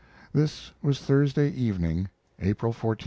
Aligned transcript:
This 0.33 0.71
was 0.81 0.97
Thursday 0.99 1.51
evening, 1.51 2.09
April 2.39 2.73
14, 2.73 2.85
1910. 2.93 2.97